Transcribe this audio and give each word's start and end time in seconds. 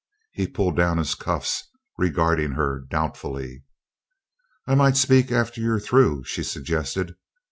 He 0.31 0.47
pulled 0.47 0.75
down 0.77 0.97
his 0.97 1.13
cuffs, 1.13 1.63
regarding 1.95 2.53
her 2.53 2.79
doubtfully. 2.89 3.65
"I 4.65 4.73
might 4.73 4.97
speak 4.97 5.31
after 5.31 5.61
you're 5.61 5.79
through," 5.79 6.23
she 6.23 6.41
suggested. 6.41 7.15